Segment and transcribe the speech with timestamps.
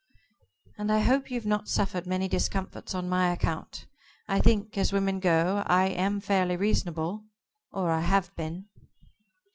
[0.79, 3.85] "And I hope you've not suffered many discomforts on my account.
[4.27, 7.25] I think, as women go, I am fairly reasonable
[7.71, 8.65] or I have been."